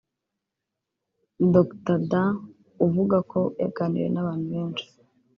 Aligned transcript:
Dr 1.53 1.97
Dean 2.09 2.31
uvuga 2.85 3.17
ko 3.31 3.39
yaganiriye 3.61 4.09
n’abantu 4.11 4.45
benshi 4.53 4.83
cyane 4.91 5.09